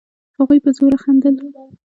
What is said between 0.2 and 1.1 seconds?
هغوی په زوره